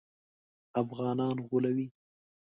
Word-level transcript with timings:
افغانان 0.81 1.37
غولوي. 1.47 1.87